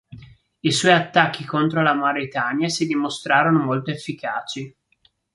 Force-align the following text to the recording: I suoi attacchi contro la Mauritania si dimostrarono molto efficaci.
I 0.61 0.71
suoi 0.71 0.93
attacchi 0.93 1.45
contro 1.45 1.83
la 1.83 1.93
Mauritania 1.93 2.69
si 2.69 2.87
dimostrarono 2.87 3.59
molto 3.63 3.91
efficaci. 3.91 4.75